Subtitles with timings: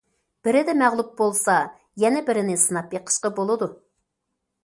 [0.45, 1.57] بىرىدە مەغلۇپ بولسا،
[2.03, 3.67] يەنە بىرىنى سىناپ بېقىشقا بولىدۇ.